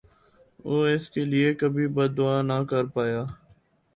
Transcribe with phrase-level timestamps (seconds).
[0.67, 3.21] وُہ اس لئے کہ کبھی بد دُعا نہ کر پایا